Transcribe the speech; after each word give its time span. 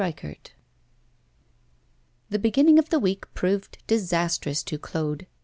III 0.03 0.39
THE 2.31 2.39
beginning 2.39 2.79
of 2.79 2.89
the 2.89 2.97
week 2.97 3.31
proved 3.35 3.77
disastrous 3.85 4.63
to 4.63 4.79
Claude. 4.79 5.27